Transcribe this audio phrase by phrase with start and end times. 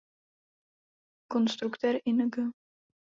[1.31, 2.53] Konstruktér ing.